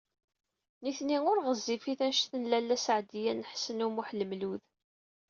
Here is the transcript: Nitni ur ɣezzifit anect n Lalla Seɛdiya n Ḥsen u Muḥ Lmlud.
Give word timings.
Nitni 0.83 1.17
ur 1.31 1.37
ɣezzifit 1.45 1.99
anect 2.07 2.33
n 2.37 2.43
Lalla 2.51 2.77
Seɛdiya 2.85 3.33
n 3.33 3.45
Ḥsen 3.51 3.83
u 3.85 3.89
Muḥ 3.91 4.09
Lmlud. 4.21 4.63